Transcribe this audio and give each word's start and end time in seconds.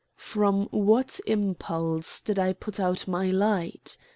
From 0.17 0.65
what 0.71 1.19
impulse 1.27 2.21
did 2.21 2.39
I 2.39 2.53
put 2.53 2.79
out 2.79 3.07
my 3.07 3.29
light? 3.29 3.97